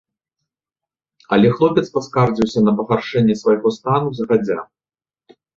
Але 1.35 1.51
хлопец 1.59 1.83
паскардзіўся 1.99 2.59
на 2.67 2.75
пагаршэнне 2.81 3.39
свайго 3.43 3.67
стану 3.79 4.09
загадзя. 4.23 4.59